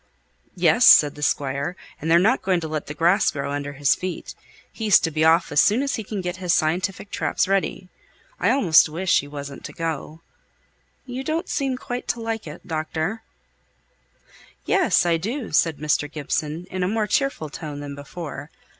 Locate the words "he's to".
4.73-5.11